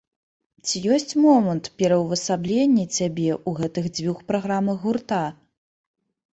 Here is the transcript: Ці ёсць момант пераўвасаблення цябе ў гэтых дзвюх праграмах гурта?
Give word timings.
Ці 0.69 0.79
ёсць 0.95 1.13
момант 1.25 1.69
пераўвасаблення 1.81 2.85
цябе 2.97 3.29
ў 3.47 3.61
гэтых 3.61 3.85
дзвюх 4.01 4.27
праграмах 4.33 4.77
гурта? 4.89 5.25